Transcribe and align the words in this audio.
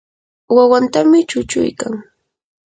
wawantami 0.55 1.19
chuchuykan. 1.29 1.93